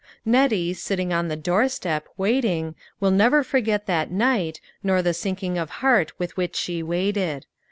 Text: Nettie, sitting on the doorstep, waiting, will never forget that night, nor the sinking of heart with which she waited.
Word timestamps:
Nettie, 0.25 0.73
sitting 0.73 1.13
on 1.13 1.27
the 1.27 1.35
doorstep, 1.35 2.07
waiting, 2.17 2.73
will 2.99 3.11
never 3.11 3.43
forget 3.43 3.85
that 3.85 4.09
night, 4.09 4.59
nor 4.81 5.03
the 5.03 5.13
sinking 5.13 5.59
of 5.59 5.69
heart 5.85 6.11
with 6.17 6.35
which 6.35 6.55
she 6.55 6.81
waited. 6.81 7.45